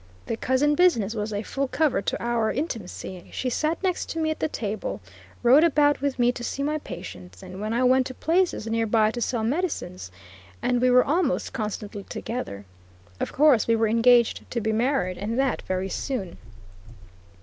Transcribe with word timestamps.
The 0.25 0.35
cousin 0.35 0.73
business 0.73 1.13
was 1.13 1.31
a 1.31 1.43
full 1.43 1.67
cover 1.67 2.01
to 2.01 2.17
our 2.19 2.51
intimacy; 2.51 3.29
she 3.31 3.51
sat 3.51 3.83
next 3.83 4.09
to 4.09 4.19
me 4.19 4.31
at 4.31 4.39
the 4.39 4.47
table, 4.47 4.99
rode 5.43 5.63
about 5.63 6.01
with 6.01 6.17
me 6.17 6.31
to 6.31 6.43
see 6.43 6.63
my 6.63 6.79
patients, 6.79 7.43
and 7.43 7.61
when 7.61 7.71
I 7.71 7.83
went 7.83 8.07
to 8.07 8.15
places 8.15 8.65
near 8.65 8.87
by 8.87 9.11
to 9.11 9.21
sell 9.21 9.43
medicine, 9.43 9.97
and 10.59 10.81
we 10.81 10.89
were 10.89 11.05
almost 11.05 11.53
constantly 11.53 12.01
together. 12.01 12.65
Of 13.19 13.31
course, 13.31 13.67
we 13.67 13.75
were 13.75 13.87
engaged 13.87 14.49
to 14.49 14.59
be 14.59 14.71
married, 14.73 15.19
and 15.19 15.37
that 15.37 15.61
very 15.67 15.89
soon. 15.89 16.39